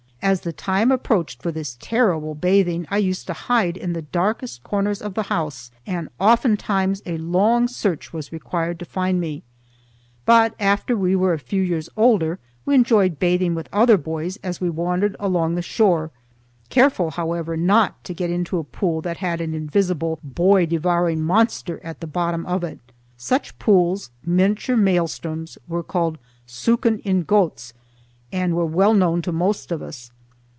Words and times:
As 0.23 0.41
the 0.41 0.53
time 0.53 0.91
approached 0.91 1.41
for 1.41 1.51
this 1.51 1.77
terrible 1.79 2.35
bathing, 2.35 2.85
I 2.91 2.97
used 2.99 3.25
to 3.25 3.33
hide 3.33 3.75
in 3.75 3.93
the 3.93 4.03
darkest 4.03 4.63
corners 4.63 5.01
of 5.01 5.15
the 5.15 5.23
house, 5.23 5.71
and 5.87 6.09
oftentimes 6.19 7.01
a 7.07 7.17
long 7.17 7.67
search 7.67 8.13
was 8.13 8.31
required 8.31 8.77
to 8.79 8.85
find 8.85 9.19
me. 9.19 9.41
But 10.27 10.53
after 10.59 10.95
we 10.95 11.15
were 11.15 11.33
a 11.33 11.39
few 11.39 11.63
years 11.63 11.89
older, 11.97 12.37
we 12.67 12.75
enjoyed 12.75 13.17
bathing 13.17 13.55
with 13.55 13.67
other 13.73 13.97
boys 13.97 14.37
as 14.43 14.61
we 14.61 14.69
wandered 14.69 15.15
along 15.19 15.55
the 15.55 15.63
shore, 15.63 16.11
careful, 16.69 17.09
however, 17.09 17.57
not 17.57 18.01
to 18.03 18.13
get 18.13 18.29
into 18.29 18.59
a 18.59 18.63
pool 18.63 19.01
that 19.01 19.17
had 19.17 19.41
an 19.41 19.55
invisible 19.55 20.19
boy 20.23 20.67
devouring 20.67 21.23
monster 21.23 21.81
at 21.83 21.99
the 21.99 22.05
bottom 22.07 22.45
of 22.45 22.63
it. 22.63 22.77
Such 23.17 23.57
pools, 23.57 24.11
miniature 24.23 24.77
maelstroms, 24.77 25.57
were 25.67 25.83
called 25.83 26.19
"sookin 26.45 26.99
in 26.99 27.23
goats" 27.23 27.73
and 28.33 28.55
were 28.55 28.65
well 28.65 28.93
known 28.93 29.21
to 29.21 29.29
most 29.29 29.73
of 29.73 29.81
us. 29.81 30.09